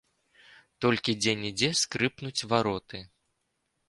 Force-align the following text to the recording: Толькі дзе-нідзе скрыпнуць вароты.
Толькі 0.85 1.13
дзе-нідзе 1.25 1.69
скрыпнуць 1.81 2.45
вароты. 2.55 3.03